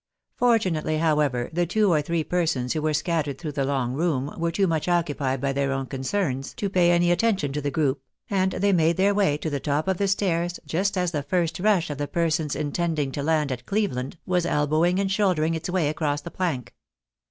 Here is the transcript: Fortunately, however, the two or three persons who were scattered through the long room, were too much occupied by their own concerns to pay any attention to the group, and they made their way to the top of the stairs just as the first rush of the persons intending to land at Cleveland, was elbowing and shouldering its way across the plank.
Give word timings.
Fortunately, 0.35 0.97
however, 0.97 1.51
the 1.53 1.67
two 1.67 1.93
or 1.93 2.01
three 2.01 2.23
persons 2.23 2.73
who 2.73 2.81
were 2.81 2.91
scattered 2.91 3.37
through 3.37 3.51
the 3.51 3.65
long 3.65 3.93
room, 3.93 4.33
were 4.35 4.51
too 4.51 4.65
much 4.65 4.87
occupied 4.87 5.39
by 5.39 5.53
their 5.53 5.71
own 5.71 5.85
concerns 5.85 6.55
to 6.55 6.71
pay 6.71 6.89
any 6.89 7.11
attention 7.11 7.53
to 7.53 7.61
the 7.61 7.69
group, 7.69 8.01
and 8.27 8.53
they 8.53 8.73
made 8.73 8.97
their 8.97 9.13
way 9.13 9.37
to 9.37 9.47
the 9.51 9.59
top 9.59 9.87
of 9.87 9.97
the 9.99 10.07
stairs 10.07 10.59
just 10.65 10.97
as 10.97 11.11
the 11.11 11.21
first 11.21 11.59
rush 11.59 11.91
of 11.91 11.99
the 11.99 12.07
persons 12.07 12.55
intending 12.55 13.11
to 13.11 13.21
land 13.21 13.51
at 13.51 13.67
Cleveland, 13.67 14.17
was 14.25 14.43
elbowing 14.43 14.97
and 14.97 15.11
shouldering 15.11 15.53
its 15.53 15.69
way 15.69 15.87
across 15.87 16.21
the 16.21 16.31
plank. 16.31 16.73